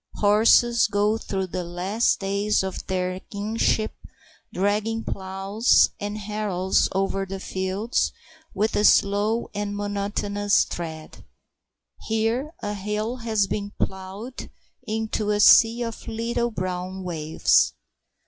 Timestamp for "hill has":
12.73-13.45